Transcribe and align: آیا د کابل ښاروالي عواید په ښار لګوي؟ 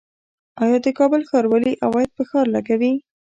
آیا 0.63 0.77
د 0.85 0.87
کابل 0.99 1.21
ښاروالي 1.29 1.73
عواید 1.85 2.09
په 2.17 2.23
ښار 2.29 2.45
لګوي؟ 2.55 2.93